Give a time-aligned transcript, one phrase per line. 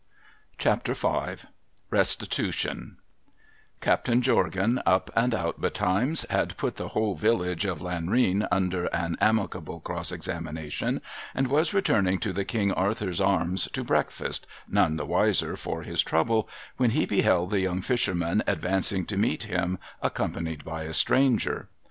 [0.57, 1.37] CHAPTER V THE
[1.91, 2.97] RESTITUTION
[3.81, 9.15] Captain Jorgan, up and out betimes, had put the whole village of Lanrean under an
[9.21, 11.01] amicable cross examination,
[11.35, 16.01] and was returning to the King Arthur's Arms to breakfast, none the wiser for his
[16.01, 20.95] trouble, when he beheld the young fisherman advancing to meet him, ac companied by a
[20.95, 21.69] stranger.